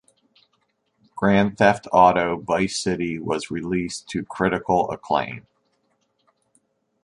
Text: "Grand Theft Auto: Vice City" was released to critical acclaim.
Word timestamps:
"Grand 1.15 1.59
Theft 1.59 1.87
Auto: 1.93 2.35
Vice 2.37 2.75
City" 2.81 3.19
was 3.19 3.51
released 3.51 4.09
to 4.09 4.23
critical 4.25 4.89
acclaim. 4.89 5.45